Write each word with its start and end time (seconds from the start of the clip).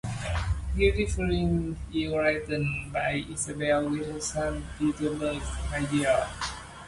Gifts 0.75 0.95
Differing 0.97 1.77
is 1.93 2.11
written 2.11 2.89
by 2.91 3.23
Isabel 3.31 3.87
with 3.87 4.11
her 4.11 4.19
son, 4.19 4.65
Peter 4.79 5.13
Briggs 5.13 5.45
Myers. 5.69 6.25